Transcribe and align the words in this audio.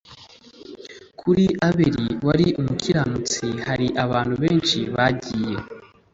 kuri 1.19 1.45
Abeli 1.67 2.05
wari 2.25 2.47
umukiranutsi 2.59 3.45
hari 3.67 3.87
abantu 4.03 4.33
benshi 4.43 4.79
bagiye 4.95 5.55